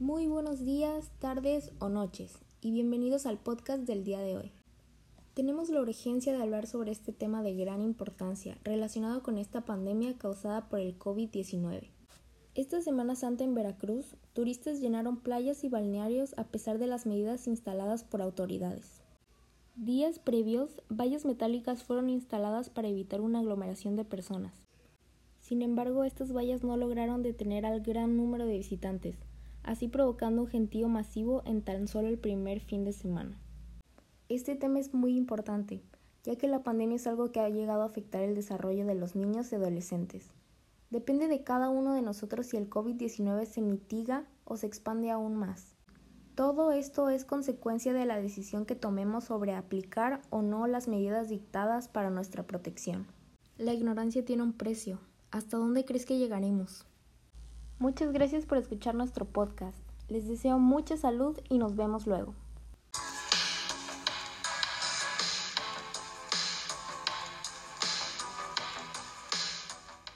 [0.00, 4.52] Muy buenos días, tardes o noches y bienvenidos al podcast del día de hoy.
[5.34, 10.16] Tenemos la urgencia de hablar sobre este tema de gran importancia relacionado con esta pandemia
[10.16, 11.90] causada por el COVID-19.
[12.54, 17.48] Esta Semana Santa en Veracruz, turistas llenaron playas y balnearios a pesar de las medidas
[17.48, 19.02] instaladas por autoridades.
[19.74, 24.54] Días previos, vallas metálicas fueron instaladas para evitar una aglomeración de personas.
[25.40, 29.16] Sin embargo, estas vallas no lograron detener al gran número de visitantes,
[29.68, 33.38] así provocando un gentío masivo en tan solo el primer fin de semana.
[34.30, 35.82] Este tema es muy importante,
[36.24, 39.14] ya que la pandemia es algo que ha llegado a afectar el desarrollo de los
[39.14, 40.30] niños y adolescentes.
[40.88, 45.36] Depende de cada uno de nosotros si el COVID-19 se mitiga o se expande aún
[45.36, 45.74] más.
[46.34, 51.28] Todo esto es consecuencia de la decisión que tomemos sobre aplicar o no las medidas
[51.28, 53.06] dictadas para nuestra protección.
[53.58, 54.98] La ignorancia tiene un precio.
[55.30, 56.86] ¿Hasta dónde crees que llegaremos?
[57.80, 59.78] Muchas gracias por escuchar nuestro podcast.
[60.08, 62.34] Les deseo mucha salud y nos vemos luego.